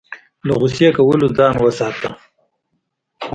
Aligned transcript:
له 0.47 0.53
غوسې 0.59 0.87
کولو 0.97 1.27
څخه 1.29 1.35
ځان 1.37 1.55
وساته. 1.59 2.09